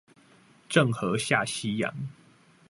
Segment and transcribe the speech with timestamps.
[0.67, 1.93] 鄭和下西洋